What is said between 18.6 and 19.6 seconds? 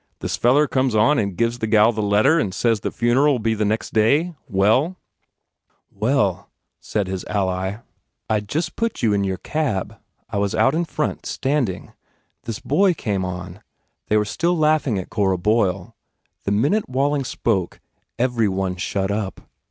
shut up.